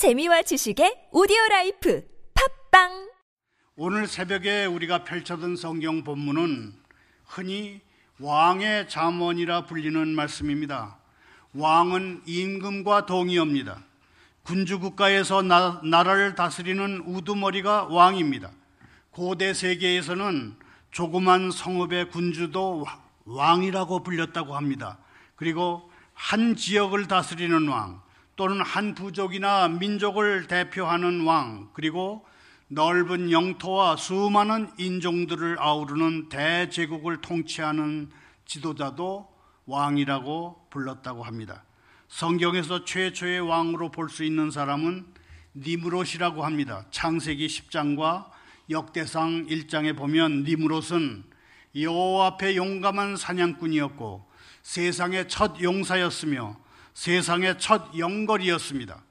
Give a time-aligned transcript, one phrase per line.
[0.00, 2.02] 재미와 지식의 오디오 life
[2.70, 3.10] 팟빵
[3.76, 6.72] 오늘 새벽에 우리가 펼쳐둔 성경 본문은
[7.26, 7.82] 흔히
[8.18, 10.96] 왕의 잠언이라 불리는 말씀입니다.
[11.52, 13.84] 왕은 임금과 동의어입니다.
[14.42, 18.50] 군주 국가에서 나, 나라를 다스리는 우두머리가 왕입니다.
[19.10, 20.56] 고대 세계에서는
[20.92, 22.86] 조그만 성읍의 군주도
[23.26, 24.96] 왕이라고 불렸다고 합니다.
[25.36, 28.00] 그리고 한 지역을 다스리는 왕,
[28.40, 32.24] 또는 한 부족이나 민족을 대표하는 왕, 그리고
[32.68, 38.08] 넓은 영토와 수많은 인종들을 아우르는 대제국을 통치하는
[38.46, 39.28] 지도자도
[39.66, 41.64] 왕이라고 불렀다고 합니다.
[42.08, 45.04] 성경에서 최초의 왕으로 볼 수 있는 사람은
[45.54, 46.86] 니무롯이라고 합니다.
[46.90, 48.30] 창세기 10장과
[48.70, 51.24] 역대상 1장에 보면 니무롯은
[51.76, 54.26] 여호와 앞에 용감한 사냥꾼이었고
[54.62, 56.69] 세상의 첫 용사였으며
[57.00, 59.02] 세상의 첫 영걸이었습니다.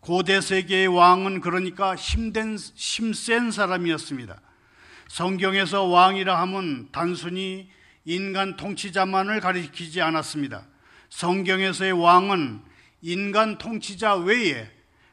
[0.00, 4.40] 고대 세계의 왕은 그러니까 힘든 힘센 사람이었습니다.
[5.08, 7.68] 성경에서 왕이라 함은 단순히
[8.06, 10.66] 인간 통치자만을 가리키지 않았습니다.
[11.10, 12.62] 성경에서의 왕은
[13.02, 14.66] 인간 통치자 외에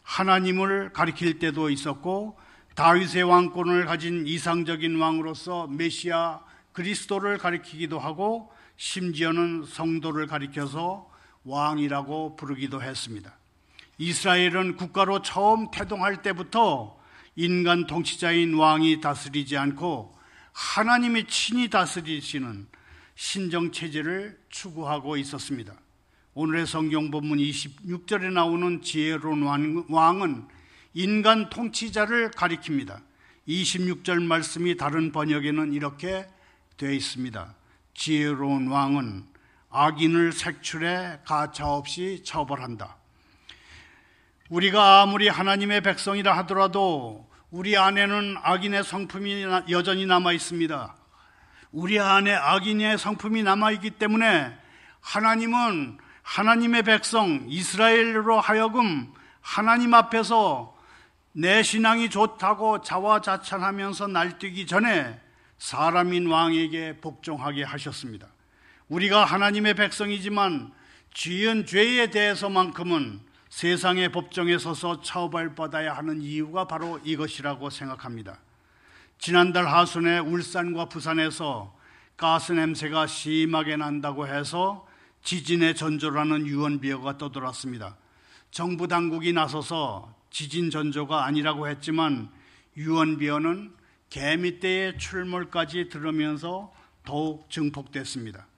[0.04, 2.40] 하나님을 가리킬 때도 있었고
[2.76, 6.40] 다윗의 왕권을 가진 이상적인 왕으로서 메시아
[6.72, 11.11] 그리스도를 가리키기도 하고 심지어는 성도를 가리켜서
[11.44, 13.34] 왕이라고 부르기도 했습니다.
[13.98, 17.00] 이스라엘은 국가로 처음 태동할 때부터
[17.36, 20.18] 인간 통치자인 왕이 다스리지 않고
[20.54, 22.68] 하나님이 친히 다스리시는
[23.16, 25.74] 신정 체제를 추구하고 있었습니다.
[26.34, 30.48] 오늘의 성경 본문 26절에 나오는 지혜로운 왕은
[30.94, 33.02] 인간 통치자를 가리킵니다.
[33.48, 36.28] 26절 말씀이 다른 번역에는 이렇게
[36.78, 37.56] 되어 있습니다.
[37.94, 39.31] 지혜로운 왕은
[39.72, 42.98] 악인을 색출해 가차없이 처벌한다.
[44.50, 50.96] 우리가 아무리 하나님의 백성이라 하더라도 우리 안에는 악인의 성품이 여전히 남아 있습니다.
[51.72, 54.54] 우리 안에 악인의 성품이 남아 있기 때문에
[55.00, 60.78] 하나님은 하나님의 백성 이스라엘로 하여금 하나님 앞에서
[61.34, 65.20] 내 신앙이 좋다고 자화자찬하면서 날뛰기 전에
[65.58, 68.28] 사람인 왕에게 복종하게 하셨습니다.
[68.92, 70.74] 우리가 하나님의 백성이지만
[71.14, 78.40] 지은 죄에 대해서만큼은 세상의 법정에 서서 처벌받아야 하는 이유가 바로 이것이라고 생각합니다.
[79.18, 81.74] 지난달 하순에 울산과 부산에서
[82.18, 84.86] 가스 냄새가 심하게 난다고 해서
[85.24, 87.96] 지진의 전조라는 유언비어가 떠돌았습니다.
[88.52, 92.30] 정부 당국이 나서서 지진 전조가 아니라고 했지만
[92.76, 93.74] 유언비어는
[94.10, 96.74] 개미떼의 출몰까지 들으면서
[97.06, 98.51] 더욱 증폭됐습니다.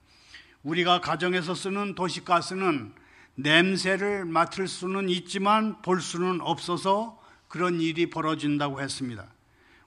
[0.63, 2.93] 우리가 가정에서 쓰는 도시가스는
[3.35, 9.27] 냄새를 맡을 수는 있지만 볼 수는 없어서 그런 일이 벌어진다고 했습니다.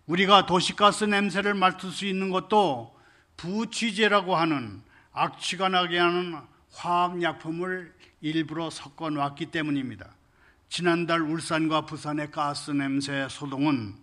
[0.06, 2.96] 우리가 도시가스 냄새를 맡을 수 있는 것도
[3.36, 4.82] 부취제라고 하는
[5.12, 6.36] 악취가 나게 하는
[6.72, 10.10] 화학약품을 일부러 섞어 놨기 때문입니다.
[10.68, 13.94] 지난달 울산과 부산의 가스 냄새 소동은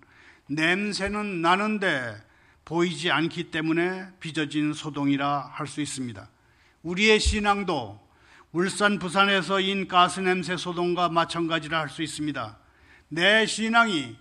[0.47, 2.15] 냄새는 나는데
[2.65, 6.27] 보이지 않기 때문에 빚어진 소동이라 할 수 있습니다.
[6.83, 7.99] 우리의 신앙도
[8.51, 12.57] 울산, 부산에서 인 가스 냄새 소동과 마찬가지라 할 수 있습니다.
[13.09, 14.15] 내 신앙이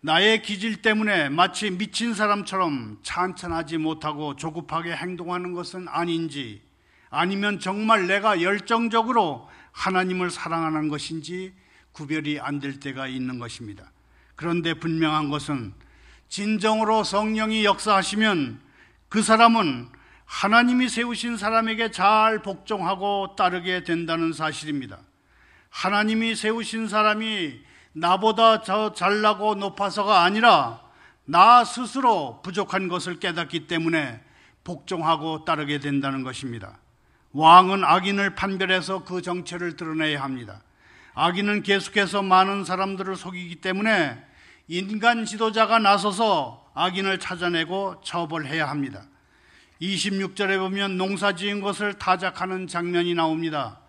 [0.00, 6.62] 나의 기질 때문에 마치 미친 사람처럼 찬찬하지 못하고 조급하게 행동하는 것은 아닌지
[7.10, 11.52] 아니면 정말 내가 열정적으로 하나님을 사랑하는 것인지
[11.92, 13.90] 구별이 안 될 때가 있는 것입니다.
[14.36, 15.72] 그런데 분명한 것은
[16.28, 18.60] 진정으로 성령이 역사하시면
[19.08, 19.88] 그 사람은
[20.26, 24.98] 하나님이 세우신 사람에게 잘 복종하고 따르게 된다는 사실입니다.
[25.70, 27.60] 하나님이 세우신 사람이
[27.92, 30.80] 나보다 더 잘나고 높아서가 아니라
[31.24, 34.20] 나 스스로 부족한 것을 깨닫기 때문에
[34.64, 36.78] 복종하고 따르게 된다는 것입니다.
[37.32, 40.62] 왕은 악인을 판별해서 그 정체를 드러내야 합니다.
[41.14, 44.22] 악인은 계속해서 많은 사람들을 속이기 때문에
[44.68, 49.04] 인간 지도자가 나서서 악인을 찾아내고 처벌해야 합니다.
[49.84, 53.80] 26절에 보면 농사 지은 것을 타작하는 장면이 나옵니다.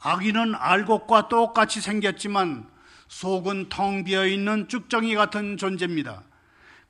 [0.00, 2.68] 악인은 알곡과 똑같이 생겼지만
[3.08, 6.22] 속은 텅 비어 있는 쭉정이 같은 존재입니다.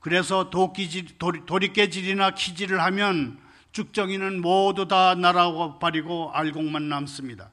[0.01, 3.39] 그래서 도끼질, 도리깨질이나 키질을 하면
[3.73, 7.51] 쭉정이는 모두 다 날아버리고 알곡만 남습니다.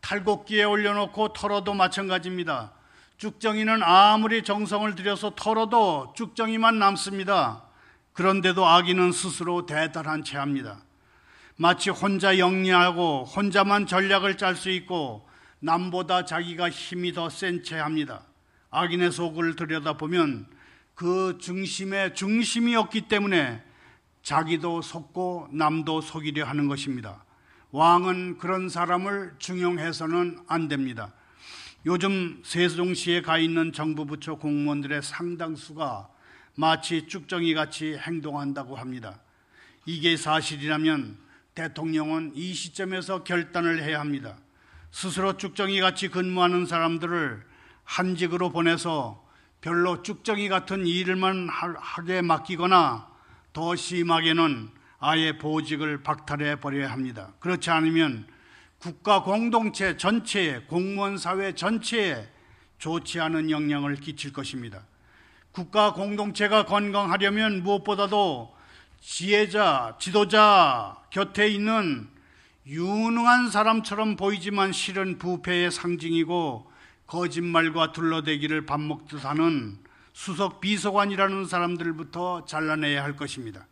[0.00, 2.72] 탈곡기에 올려놓고 털어도 마찬가지입니다.
[3.18, 7.65] 쭉정이는 아무리 정성을 들여서 털어도 쭉정이만 남습니다.
[8.16, 10.80] 그런데도 아기는 스스로 대단한 체합니다.
[11.56, 15.28] 마치 혼자 영리하고 혼자만 전략을 짤 수 있고
[15.60, 18.22] 남보다 자기가 힘이 더 센 체합니다.
[18.70, 20.46] 악인의 속을 들여다보면
[20.94, 23.62] 그 중심에 중심이 없기 때문에
[24.22, 27.22] 자기도 속고 남도 속이려 하는 것입니다.
[27.70, 31.12] 왕은 그런 사람을 중용해서는 안 됩니다.
[31.84, 36.15] 요즘 세종시에 가 있는 정부 부처 공무원들의 상당수가
[36.56, 39.20] 마치 쭉정이 같이 행동한다고 합니다.
[39.84, 41.18] 이게 사실이라면
[41.54, 44.36] 대통령은 이 시점에서 결단을 해야 합니다.
[44.90, 47.42] 스스로 쭉정이 같이 근무하는 사람들을
[47.84, 49.24] 한직으로 보내서
[49.60, 53.08] 별로 쭉정이 같은 일을만 하게 맡기거나
[53.52, 57.32] 더 심하게는 아예 보직을 박탈해 버려야 합니다.
[57.38, 58.26] 그렇지 않으면
[58.78, 62.28] 국가 공동체 전체에 공무원 사회 전체에
[62.78, 64.84] 좋지 않은 영향을 끼칠 것입니다.
[65.56, 68.54] 국가 공동체가 건강하려면 무엇보다도
[69.00, 72.08] 지혜자, 지도자 곁에 있는
[72.66, 76.70] 유능한 사람처럼 보이지만 실은 부패의 상징이고
[77.06, 79.78] 거짓말과 둘러대기를 밥 먹듯 하는
[80.12, 83.66] 수석 비서관이라는 사람들부터 잘라내야 할 것입니다.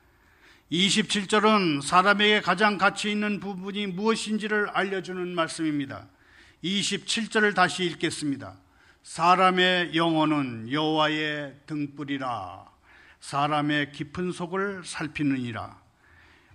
[0.72, 6.06] 27절은 사람에게 가장 가치 있는 부분이 무엇인지를 알려주는 말씀입니다.
[6.64, 8.63] 27절을 다시 읽겠습니다.
[9.04, 12.64] 사람의 영혼은 여호와의 등불이라
[13.20, 15.78] 사람의 깊은 속을 살피느니라.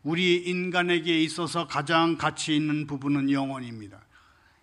[0.01, 4.01] 우리 인간에게 있어서 가장 가치 있는 부분은 영혼입니다.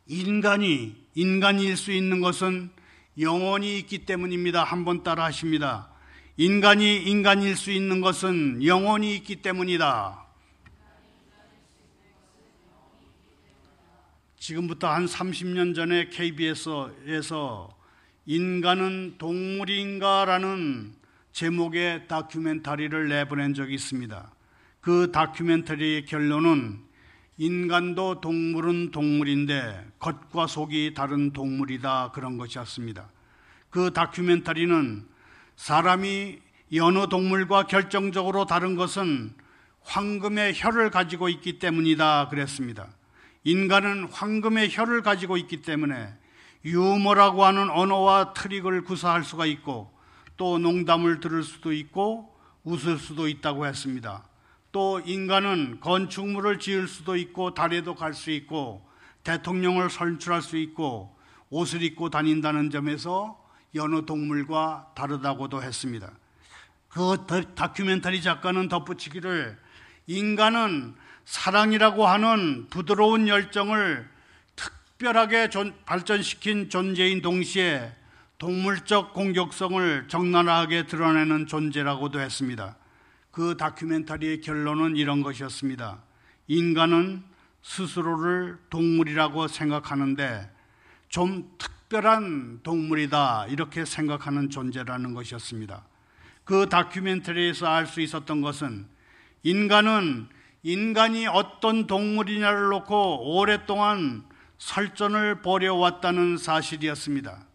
[0.08, 2.70] 인간이 인간일 수 있는 것은
[3.20, 4.64] 영혼이 있기 때문입니다.
[4.64, 5.88] 한번 따라 하십니다.
[6.36, 10.26] 인간이 인간일 수 있는 것은 영혼이 있기 때문이다.
[14.38, 17.75] 지금부터 한 30년 전에 KBS에서
[18.28, 20.92] 인간은 동물인가라는
[21.30, 24.32] 제목의 다큐멘터리를 내보낸 적이 있습니다.
[24.80, 26.80] 그 다큐멘터리의 결론은
[27.38, 33.08] 인간도 동물은 동물인데 겉과 속이 다른 동물이다 그런 것이었습니다.
[33.70, 35.06] 그 다큐멘터리는
[35.54, 36.40] 사람이
[36.74, 39.34] 여느 동물과 결정적으로 다른 것은
[39.82, 42.88] 황금의 혀를 가지고 있기 때문이다 그랬습니다.
[43.44, 46.12] 인간은 황금의 혀를 가지고 있기 때문에
[46.66, 49.96] 유머라고 하는 언어와 트릭을 구사할 수가 있고
[50.36, 52.34] 또 농담을 들을 수도 있고
[52.64, 54.24] 웃을 수도 있다고 했습니다.
[54.72, 58.84] 또 인간은 건축물을 지을 수도 있고 달에도 갈 수 있고
[59.22, 61.16] 대통령을 선출할 수 있고
[61.50, 63.40] 옷을 입고 다닌다는 점에서
[63.76, 66.10] 여느 동물과 다르다고도 했습니다.
[66.88, 69.56] 그 다큐멘터리 작가는 덧붙이기를
[70.08, 74.15] 인간은 사랑이라고 하는 부드러운 열정을
[74.98, 75.50] 특별하게
[75.84, 77.92] 발전시킨 존재인 동시에
[78.38, 82.76] 동물적 공격성을 적나라하게 드러내는 존재라고도 했습니다.
[83.30, 86.02] 그 다큐멘터리의 결론은 이런 것이었습니다.
[86.48, 87.22] 인간은
[87.62, 90.50] 스스로를 동물이라고 생각하는데
[91.10, 95.84] 좀 특별한 동물이다 이렇게 생각하는 존재라는 것이었습니다.
[96.44, 98.86] 그 다큐멘터리에서 알 수 있었던 것은
[99.42, 100.28] 인간은
[100.62, 104.24] 인간이 어떤 동물이냐를 놓고 오랫동안
[104.58, 107.46] 설전을 벌여왔다는 사실이었습니다.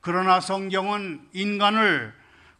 [0.00, 2.12] 그러나 성경은 인간을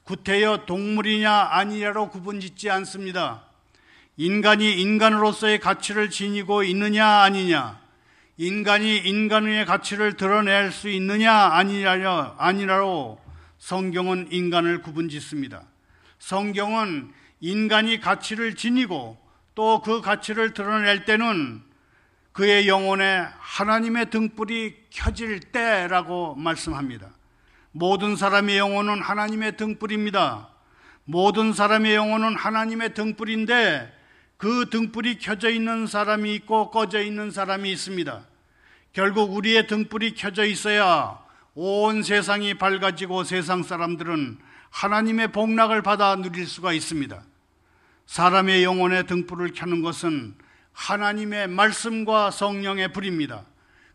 [0.04, 3.44] 구태여 동물이냐 아니냐로 구분짓지 않습니다.
[4.16, 7.80] 인간이 인간으로서의 가치를 지니고 있느냐 아니냐,
[8.36, 13.20] 인간이 인간의 가치를 드러낼 수 있느냐 아니냐 아니라로
[13.58, 15.62] 성경은 인간을 구분짓습니다.
[16.18, 19.18] 성경은 인간이 가치를 지니고
[19.54, 21.62] 또 그 가치를 드러낼 때는
[22.34, 27.10] 그의 영혼에 하나님의 등불이 켜질 때라고 말씀합니다.
[27.70, 30.48] 모든 사람의 영혼은 하나님의 등불입니다.
[31.04, 33.92] 모든 사람의 영혼은 하나님의 등불인데
[34.36, 38.24] 그 등불이 켜져 있는 사람이 있고 꺼져 있는 사람이 있습니다.
[38.92, 41.20] 결국 우리의 등불이 켜져 있어야
[41.54, 44.38] 온 세상이 밝아지고 세상 사람들은
[44.70, 47.22] 하나님의 복락을 받아 누릴 수가 있습니다.
[48.06, 50.34] 사람의 영혼의 등불을 켜는 것은
[50.74, 53.44] 하나님의 말씀과 성령의 불입니다.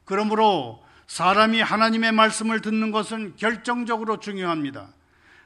[0.06, 4.90] 그러므로 사람이 하나님의 말씀을 듣는 것은 결정적으로 중요합니다.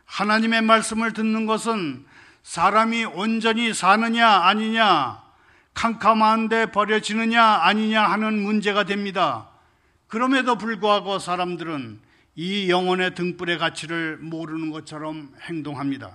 [0.05, 2.05] 하나님의 말씀을 듣는 것은
[2.43, 5.21] 사람이 온전히 사느냐 아니냐,
[5.73, 9.49] 캄캄한데 버려지느냐 아니냐 하는 문제가 됩니다.
[10.07, 11.99] 그럼에도 불구하고 사람들은
[12.35, 16.11] 이 영혼의 등불의 가치를 모르는 것처럼 행동합니다.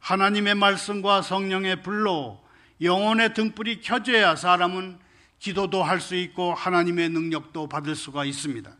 [0.00, 2.42] 하나님의 말씀과 성령의 불로
[2.80, 4.98] 영혼의 등불이 켜져야 사람은
[5.38, 8.70] 기도도 할 수 있고 하나님의 능력도 받을 수가 있습니다.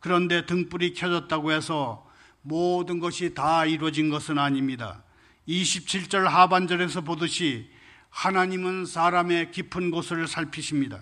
[0.00, 2.06] 그런데 등불이 켜졌다고 해서
[2.42, 5.02] 모든 것이 다 이루어진 것은 아닙니다.
[5.48, 7.70] 27절 하반절에서 보듯이
[8.10, 11.00] 하나님은 사람의 깊은 곳을 살피십니다.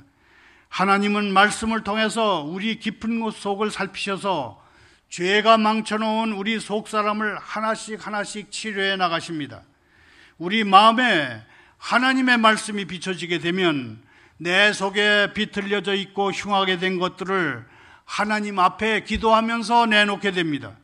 [0.68, 4.62] 하나님은 말씀을 통해서 우리 깊은 곳 속을 살피셔서
[5.10, 9.62] 죄가 망쳐놓은 우리 속 사람을 하나씩 하나씩 치료해 나가십니다.
[10.38, 11.44] 우리 마음에
[11.84, 14.02] 하나님의 말씀이 비춰지게 되면
[14.38, 17.62] 내 속에 비틀려져 있고 흉하게 된 것들을
[18.06, 20.78] 하나님 앞에 기도하면서 내놓게 됩니다.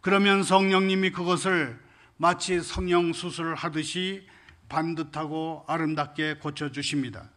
[0.00, 1.78] 그러면 성령님이 그것을
[2.16, 4.26] 마치 성령 수술을 하듯이
[4.70, 7.28] 반듯하고 아름답게 고쳐주십니다.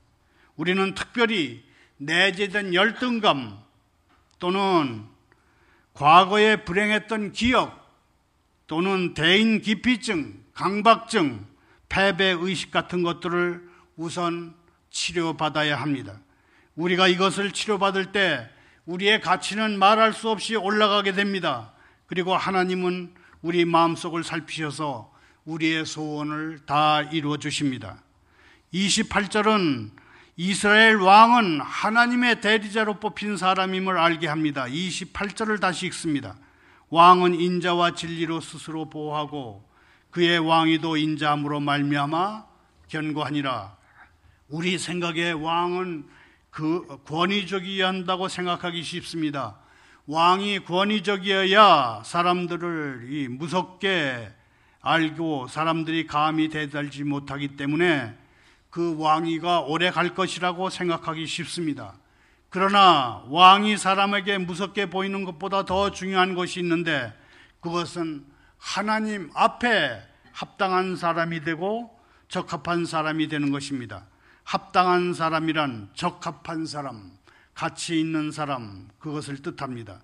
[0.55, 1.61] 우리는 특별히
[1.97, 3.59] 내재된 열등감
[4.39, 5.03] 또는
[5.93, 7.85] 과거에 불행했던 기억
[8.65, 11.48] 또는 대인 기피증, 강박증,
[11.89, 13.67] 패배 의식 같은 것들을
[13.97, 14.55] 우선
[14.91, 16.19] 치료받아야 합니다.
[16.75, 18.49] 우리가 이것을 치료받을 때
[18.85, 21.73] 우리의 가치는 말할 수 없이 올라가게 됩니다.
[22.05, 25.11] 그리고 하나님은 우리 마음속을 살피셔서
[25.45, 28.01] 우리의 소원을 다 이루어 주십니다.
[28.73, 29.91] 28절은
[30.37, 34.65] 이스라엘 왕은 하나님의 대리자로 뽑힌 사람임을 알게 합니다.
[34.65, 36.35] 28절을 다시 읽습니다.
[36.89, 39.68] 왕은 인자와 진리로 스스로 보호하고
[40.11, 42.45] 그의 왕위도 인자함으로 말미암아
[42.87, 43.77] 견고하니라.
[44.49, 46.07] 우리 생각에 왕은
[46.49, 49.57] 그 권위적이어야 한다고 생각하기 쉽습니다.
[50.07, 54.31] 왕이 권위적이어야 사람들을 무섭게
[54.81, 58.17] 알고 사람들이 감히 대달지 못하기 때문에
[58.71, 61.93] 그 왕위가 오래 갈 것이라고 생각하기 쉽습니다.
[62.49, 67.13] 그러나 왕이 사람에게 무섭게 보이는 것보다 더 중요한 것이 있는데
[67.59, 68.25] 그것은
[68.59, 70.01] 하나님 앞에
[70.31, 71.97] 합당한 사람이 되고
[72.27, 74.05] 적합한 사람이 되는 것입니다.
[74.43, 77.11] 합당한 사람이란 적합한 사람,
[77.53, 80.01] 가치 있는 사람, 그것을 뜻합니다.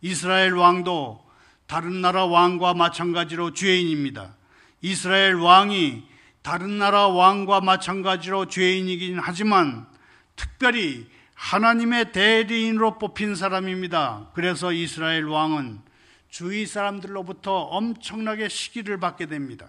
[0.00, 1.24] 이스라엘 왕도
[1.66, 4.34] 다른 나라 왕과 마찬가지로 죄인입니다.
[4.80, 6.04] 이스라엘 왕이
[6.42, 9.86] 다른 나라 왕과 마찬가지로 죄인이긴 하지만
[10.34, 14.28] 특별히 하나님의 대리인으로 뽑힌 사람입니다.
[14.34, 15.80] 그래서 이스라엘 왕은
[16.28, 19.68] 주위 사람들로부터 엄청나게 시기를 받게 됩니다.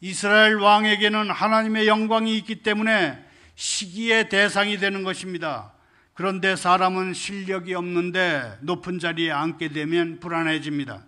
[0.00, 3.22] 이스라엘 왕에게는 하나님의 영광이 있기 때문에
[3.54, 5.72] 시기의 대상이 되는 것입니다.
[6.14, 11.02] 그런데 사람은 실력이 없는데 높은 자리에 앉게 되면 불안해집니다.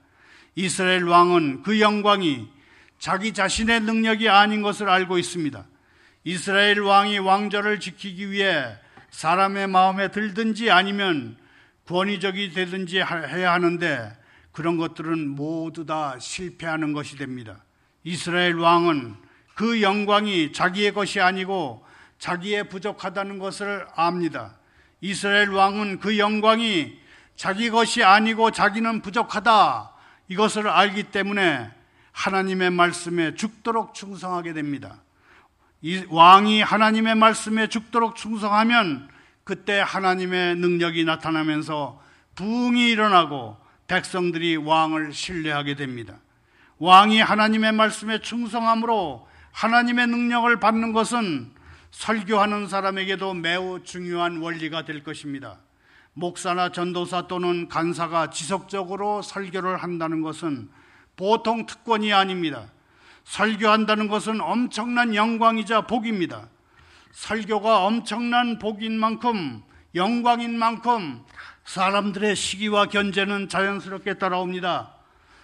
[0.54, 2.48] 이스라엘 왕은 그 영광이
[2.98, 5.64] 자기 자신의 능력이 아닌 것을 알고 있습니다.
[6.24, 8.76] 이스라엘 왕이 왕좌를 지키기 위해
[9.10, 11.36] 사람의 마음에 들든지 아니면
[11.86, 14.21] 권위적이 되든지 해야 하는데
[14.52, 17.64] 그런 것들은 모두 다 실패하는 것이 됩니다.
[18.04, 19.16] 이스라엘 왕은
[19.54, 21.84] 그 영광이 자기의 것이 아니고
[22.18, 24.56] 자기의 부족하다는 것을 압니다.
[25.00, 27.00] 이스라엘 왕은 그 영광이
[27.34, 29.90] 자기 것이 아니고 자기는 부족하다.
[30.28, 31.70] 이것을 알기 때문에
[32.12, 35.02] 하나님의 말씀에 죽도록 충성하게 됩니다.
[35.80, 39.08] 이 왕이 하나님의 말씀에 죽도록 충성하면
[39.44, 42.00] 그때 하나님의 능력이 나타나면서
[42.36, 43.56] 부흥이 일어나고
[43.92, 46.14] 백성들이 왕을 신뢰하게 됩니다.
[46.78, 51.50] 왕이 하나님의 말씀에 충성함으로 하나님의 능력을 받는 것은
[51.90, 55.58] 설교하는 사람에게도 매우 중요한 원리가 될 것입니다.
[56.14, 60.70] 목사나 전도사 또는 간사가 지속적으로 설교를 한다는 것은
[61.14, 62.70] 보통 특권이 아닙니다.
[63.24, 66.48] 설교한다는 것은 엄청난 영광이자 복입니다.
[67.12, 69.62] 설교가 엄청난 복인 만큼
[69.94, 71.22] 영광인 만큼
[71.64, 74.94] 사람들의 시기와 견제는 자연스럽게 따라옵니다.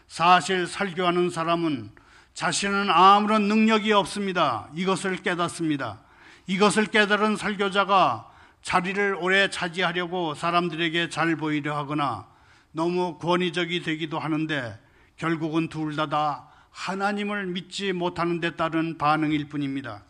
[0.08, 1.90] 사실 설교하는 사람은
[2.34, 4.68] 자신은 아무런 능력이 없습니다.
[4.74, 5.98] 이것을 깨닫습니다.
[6.46, 8.30] 이것을 깨달은 설교자가
[8.62, 12.26] 자리를 오래 차지하려고 사람들에게 잘 보이려 하거나
[12.72, 14.78] 너무 권위적이 되기도 하는데
[15.16, 20.02] 결국은 둘 다다 하나님을 믿지 못하는 데 따른 반응일 뿐입니다.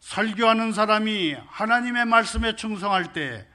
[0.00, 3.46] 설교하는 사람이 하나님의 말씀에 충성할 때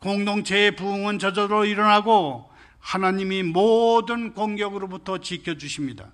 [0.00, 6.06] 공동체의 부흥은 저절로 일어나고 하나님이 모든 공격으로부터 지켜주십니다.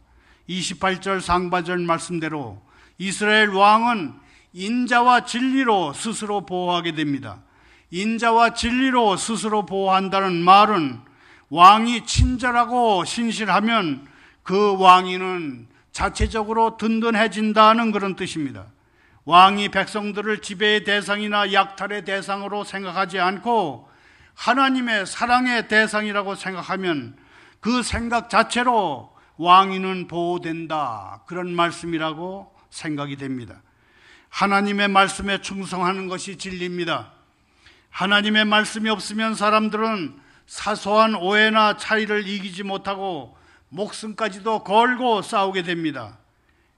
[0.48, 2.60] 28절 상바절 말씀대로
[2.98, 4.14] 이스라엘 왕은
[4.52, 7.42] 인자와 진리로 스스로 보호하게 됩니다.
[7.90, 11.00] 인자와 진리로 스스로 보호한다는 말은
[11.50, 14.06] 왕이 친절하고 신실하면
[14.42, 18.66] 그 왕위는 자체적으로 든든해진다는 그런 뜻입니다.
[19.26, 23.90] 왕이 백성들을 지배의 대상이나 약탈의 대상으로 생각하지 않고
[24.34, 27.16] 하나님의 사랑의 대상이라고 생각하면
[27.58, 31.24] 그 생각 자체로 왕위는 보호된다.
[31.26, 33.62] 그런 말씀이라고 생각이 됩니다.
[34.28, 37.10] 하나님의 말씀에 충성하는 것이 진리입니다.
[37.90, 43.36] 하나님의 말씀이 없으면 사람들은 사소한 오해나 차이를 이기지 못하고
[43.70, 46.18] 목숨까지도 걸고 싸우게 됩니다.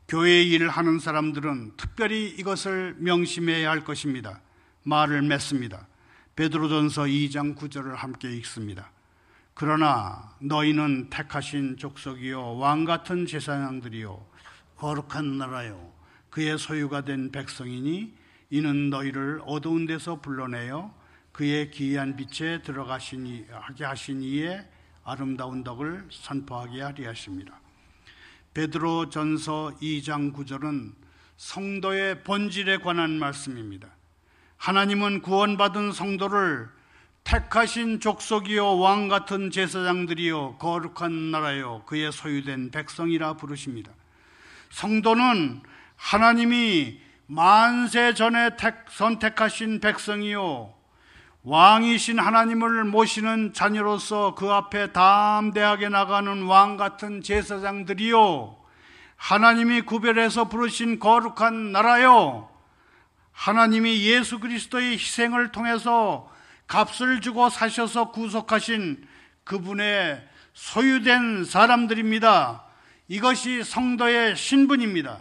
[0.09, 4.41] 교회 일을 하는 사람들은 특별히 이것을 명심해야 할 것입니다.
[4.83, 5.87] 말을 맺습니다.
[6.35, 8.91] 베드로전서 2장 9절을 함께 읽습니다.
[9.53, 14.25] 그러나 너희는 택하신 족속이요 왕 같은 제사장들이요
[14.77, 15.93] 거룩한 나라요
[16.31, 18.15] 그의 소유가 된 백성이니
[18.49, 20.95] 이는 너희를 어두운 데서 불러내어
[21.33, 24.67] 그의 기이한 빛에 들어가시니 하게 하신 이의
[25.05, 27.61] 아름다운 덕을 선포하게 하리 하십니다.
[28.59, 30.93] 베드로 전서 2장 9절은
[31.37, 33.87] 성도의 본질에 관한 말씀입니다.
[34.57, 36.69] 하나님은 구원받은 성도를
[37.23, 43.93] 택하신 족속이요 왕 같은 제사장들이요 거룩한 나라요 그의 소유된 백성이라 부르십니다.
[44.71, 45.63] 성도는
[45.95, 46.99] 하나님이
[47.29, 50.75] 만세 전에 택, 선택하신 백성이요
[51.49, 58.55] 왕이신 하나님을 모시는 자녀로서 그 앞에 담대하게 나가는 왕 같은 제사장들이요
[59.17, 62.51] 하나님이 구별해서 부르신 거룩한 나라요
[63.33, 66.31] 하나님이 예수 그리스도의 희생을 통해서
[66.67, 69.07] 값을 주고 사셔서 구속하신
[69.45, 72.65] 그분의 소유된 사람들입니다.
[73.09, 75.19] 이것이 성도의 신분입니다.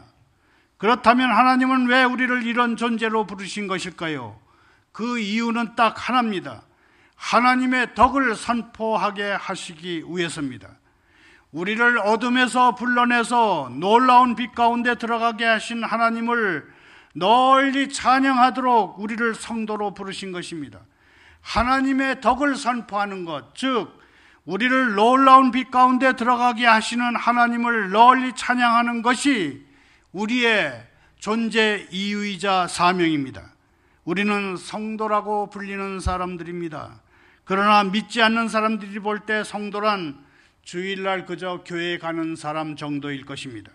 [0.77, 4.46] 그렇다면 하나님은 왜 우리를 이런 존재로 부르신 것일까요?
[4.97, 6.63] 그 이유는 딱 하나입니다.
[7.17, 10.69] 하나님의 덕을 선포하게 하시기 위해서입니다.
[11.51, 16.67] 우리를 어둠에서 불러내서 놀라운 빛 가운데 들어가게 하신 하나님을
[17.13, 20.79] 널리 찬양하도록 우리를 성도로 부르신 것입니다.
[21.41, 23.99] 하나님의 덕을 선포하는 것, 즉,
[24.45, 29.63] 우리를 놀라운 빛 가운데 들어가게 하시는 하나님을 널리 찬양하는 것이
[30.11, 30.87] 우리의
[31.19, 33.56] 존재 이유이자 사명입니다.
[34.07, 37.01] 우리는 성도라고 불리는 사람들입니다.
[37.43, 40.17] 그러나 믿지 않는 사람들이 볼 때 성도란
[40.63, 43.69] 주일날 그저 교회에 가는 사람 정도일 것입니다.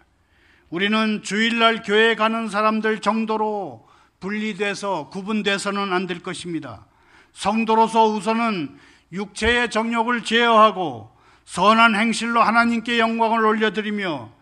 [0.71, 3.87] 우리는 주일날 교회에 가는 사람들 정도로
[4.21, 6.87] 분리돼서 구분돼서는 안 될 것입니다.
[7.35, 8.79] 성도로서 우선은
[9.13, 14.33] 육체의 정욕을 제어하고 선한 행실로 하나님께 영광을 올려드리며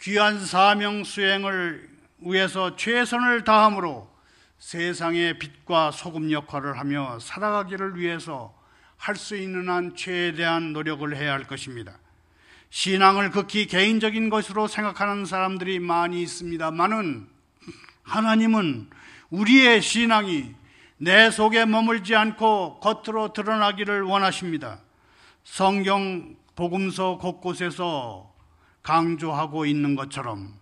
[0.00, 1.86] 귀한 사명 수행을
[2.20, 4.13] 위해서 최선을 다함으로
[4.64, 8.54] 세상의 빛과 소금 역할을 하며 살아가기를 위해서
[8.96, 11.98] 할 수 있는 한 최대한 노력을 해야 할 것입니다.
[12.70, 17.28] 신앙을 극히 개인적인 것으로 생각하는 사람들이 많이 있습니다만은
[18.04, 18.88] 하나님은
[19.28, 20.54] 우리의 신앙이
[20.96, 24.80] 내 속에 머물지 않고 겉으로 드러나기를 원하십니다.
[25.44, 28.32] 성경 복음서 곳곳에서
[28.82, 30.54] 강조하고 있는 것처럼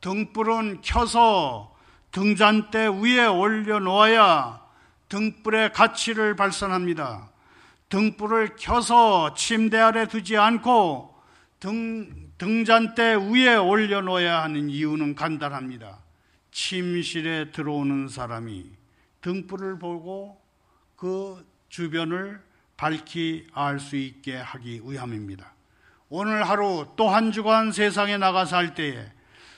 [0.00, 1.73] 등불은 켜서
[2.14, 4.62] 등잔대 위에 올려놓아야
[5.08, 7.28] 등불의 가치를 발산합니다.
[7.88, 11.12] 등불을 켜서 침대 아래 두지 않고
[11.58, 15.98] 등, 등잔대 위에 올려놓아야 하는 이유는 간단합니다.
[16.52, 18.64] 침실에 들어오는 사람이
[19.20, 20.40] 등불을 보고
[20.94, 22.40] 그 주변을
[22.76, 25.52] 밝히 알 수 있게 하기 위함입니다.
[26.10, 29.04] 오늘 하루 또 한 주간 세상에 나가 살 때에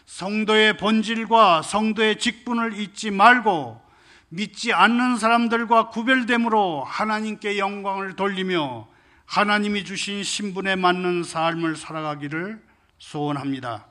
[0.06, 3.82] 성도의 본질과 성도의 직분을 잊지 말고
[4.28, 8.88] 믿지 않는 사람들과 구별됨으로 하나님께 영광을 돌리며
[9.24, 12.62] 하나님이 주신 신분에 맞는 삶을 살아가기를
[12.98, 13.86] 소원합니다.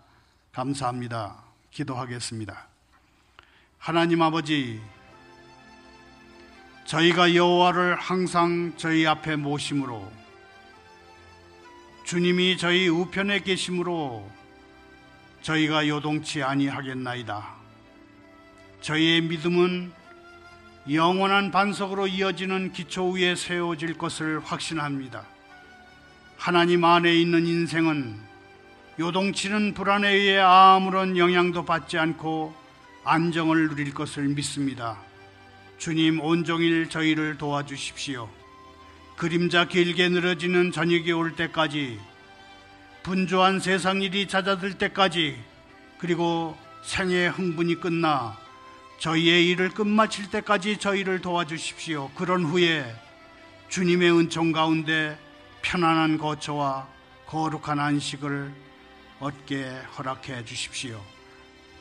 [0.52, 1.44] 감사합니다.
[1.72, 2.68] 기도하겠습니다.
[3.78, 4.82] 하나님 아버지,
[6.86, 10.12] 저희가 여호와를 항상 저희 앞에 모심으로
[12.06, 14.30] 주님이 저희 우편에 계심으로
[15.46, 17.54] 저희가 요동치 아니하겠나이다.
[18.82, 19.92] 저희의 믿음은
[20.92, 25.24] 영원한 반석으로 이어지는 기초 위에 세워질 것을 확신합니다.
[26.36, 28.18] 하나님 안에 있는 인생은
[29.00, 32.56] 요동치는 불안에 의해 아무런 영향도 받지 않고
[33.04, 34.98] 안정을 누릴 것을 믿습니다.
[35.78, 38.28] 주님 온종일 저희를 도와주십시오.
[39.16, 42.00] 그림자 길게 늘어지는 저녁이 올 때까지
[43.06, 45.40] 분주한 세상 일이 잦아들 때까지
[46.00, 48.36] 그리고 생의 흥분이 끝나
[48.98, 52.10] 저희의 일을 끝마칠 때까지 저희를 도와주십시오.
[52.16, 52.84] 그런 후에
[53.70, 55.20] 주님의 은총 가운데
[55.62, 56.88] 편안한 거처와
[57.28, 58.52] 거룩한 안식을
[59.20, 61.00] 얻게 허락해 주십시오.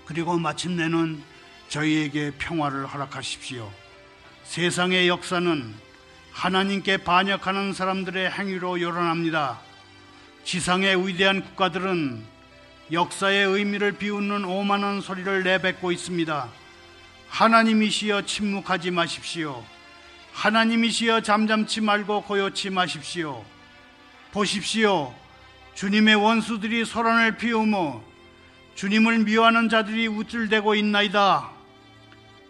[0.05, 1.23] 그리고 마침내는
[1.69, 3.73] 저희에게 평화를 허락하십시오.
[4.43, 5.75] 세상의 역사는
[6.33, 9.74] 하나님께 반역하는 사람들의 행위로 요란합니다.
[10.45, 12.23] 지상의 위대한 국가들은
[12.93, 16.49] 역사의 의미를 비웃는 오만한 소리를 내뱉고 있습니다.
[17.29, 19.65] 하나님이시여 침묵하지 마십시오.
[20.35, 23.43] 하나님이시여 잠잠치 말고 고요치 마십시오.
[24.33, 25.15] 보십시오.
[25.75, 28.03] 주님의 원수들이 소란을 피우며
[28.75, 31.51] 주님을 미워하는 자들이 우쭐대고 있나이다.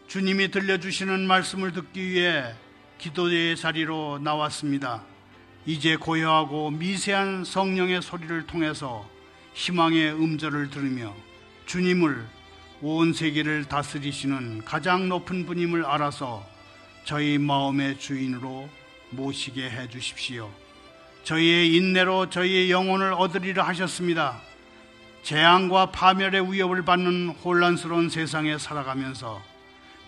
[0.09, 2.55] 주님이 들려주시는 말씀을 듣기 위해
[2.99, 5.14] 기도의 자리로 나왔습니다.
[5.67, 9.09] 이제 고요하고 미세한 성령의 소리를 통해서
[9.55, 11.15] 희망의 음절을 들으며
[11.65, 12.27] 주님을
[12.83, 16.45] 온 세계를 다스리시는 가장 높은 분임을 알아서
[17.05, 18.69] 저희 마음의 주인으로
[19.11, 20.51] 모시게 해 주십시오.
[21.23, 24.43] 저희의 인내로 저희의 영혼을 얻으리라 하셨습니다.
[25.23, 29.41] 재앙과 파멸의 위협을 받는 혼란스러운 세상에 살아가면서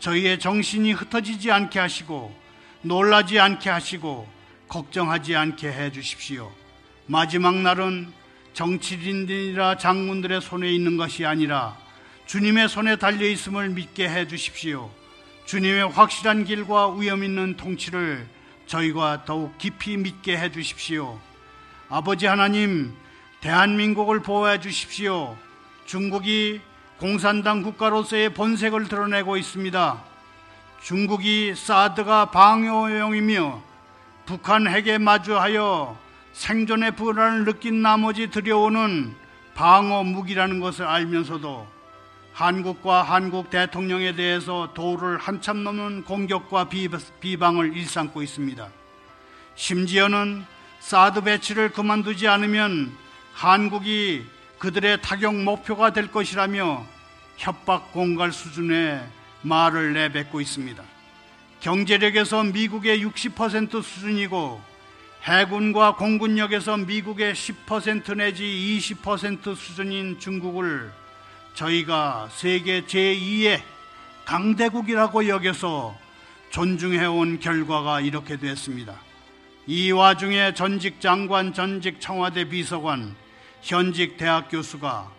[0.01, 2.39] 저희의 정신이 흩어지지 않게 하시고
[2.83, 4.36] 놀라지 않게 하시고
[4.69, 6.53] 걱정하지 않게 해 주십시오.
[7.07, 8.13] 마지막 날은
[8.53, 11.77] 정치인들이라 장군들의 손에 있는 것이 아니라
[12.27, 14.91] 주님의 손에 달려 있음을 믿게 해 주십시오.
[15.45, 18.27] 주님의 확실한 길과 위험 있는 통치를
[18.67, 21.21] 저희가 더욱 깊이 믿게 해 주십시오.
[21.89, 22.93] 아버지 하나님,
[23.41, 25.37] 대한민국을 보호해 주십시오.
[25.85, 26.61] 중국이
[26.99, 30.03] 공산당 국가로서의 본색을 드러내고 있습니다.
[30.83, 33.63] 중국이 사드가 방어용이며
[34.27, 35.97] 북한 핵에 마주하여
[36.33, 39.15] 생존의 불안을 느낀 나머지 들여오는
[39.55, 41.67] 방어 무기라는 것을 알면서도
[42.33, 46.69] 한국과 한국 대통령에 대해서 도를 한참 넘는 공격과
[47.21, 48.69] 비방을 일삼고 있습니다.
[49.55, 50.45] 심지어는
[50.81, 52.95] 사드 배치를 그만두지 않으면
[53.33, 54.27] 한국이
[54.59, 56.85] 그들의 타격 목표가 될 것이라며
[57.37, 59.03] 협박 공갈 수준의
[59.43, 60.96] 말을 내뱉고 있습니다.
[61.67, 64.61] 경제력에서 미국의 60% 수준이고
[65.25, 70.93] 해군과 공군력에서 미국의 10% 내지 20% 수준인 중국을
[71.55, 73.61] 저희가 세계 제2의
[74.27, 75.99] 강대국이라고 여겨서
[76.51, 79.01] 존중해온 결과가 이렇게 됐습니다.
[79.67, 83.17] 이 와중에 전직 장관, 전직 청와대 비서관,
[83.61, 85.11] 현직 대학 교수가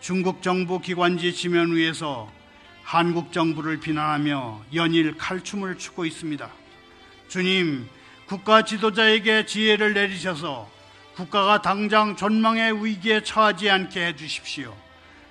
[0.00, 2.28] 중국 정부 기관지 지면 위에서
[2.84, 6.48] 한국 정부를 비난하며 연일 칼춤을 추고 있습니다.
[7.28, 7.88] 주님,
[8.26, 10.70] 국가 지도자에게 지혜를 내리셔서
[11.16, 14.76] 국가가 당장 존망의 위기에 처하지 않게 해 주십시오.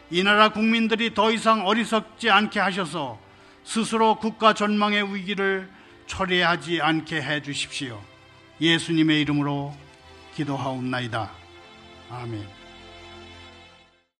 [0.09, 3.19] 이 나라 국민들이 더 이상 어리석지 않게 하셔서
[3.63, 5.69] 스스로 국가 전망의 위기를
[6.07, 8.01] 초래하지 않게 해 주십시오.
[8.59, 9.75] 예수님의 이름으로
[10.35, 11.31] 기도하옵나이다.
[12.09, 12.62] 아멘.